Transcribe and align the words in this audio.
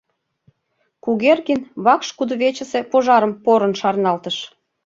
—Кугергин 1.03 1.61
вакш 1.85 2.09
кудывечысе 2.17 2.79
пожарым 2.91 3.33
порын 3.43 3.73
шарналтыш. 3.79 4.37